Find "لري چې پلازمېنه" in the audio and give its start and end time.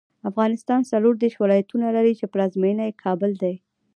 1.95-2.83